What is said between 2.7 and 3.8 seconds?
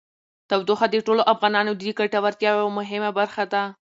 مهمه برخه ده.